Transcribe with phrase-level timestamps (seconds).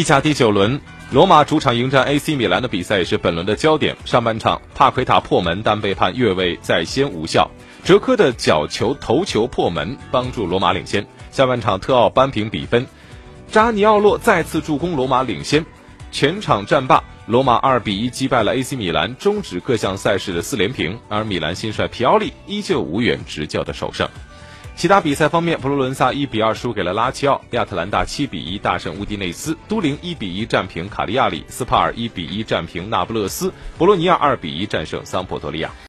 [0.00, 0.80] 意甲第九轮，
[1.10, 3.94] 罗马主场迎战 AC 米兰的比赛也是本轮的焦点。
[4.06, 7.50] 上半场，帕奎塔破门，但被判越位在先无效。
[7.84, 11.06] 哲科的角球头球破门，帮助罗马领先。
[11.30, 12.86] 下半场，特奥扳平比分，
[13.52, 15.62] 扎尼奥洛再次助攻罗马领先。
[16.10, 20.98] 全场战罢，罗马二比一击败了 AC 米兰，终止各项赛事的四连平。
[21.10, 24.08] 而米兰新帅皮奥利依旧无缘执教的首胜。
[24.80, 35.70] 其他比赛方面，佛罗伦萨一比二输给了拉齐奥，亚特兰大七比一大胜乌迪内斯，都灵一比一战平卡利亚里，斯帕尔一比一战平那不勒斯，博洛尼亚二比一战胜桑普多利亚。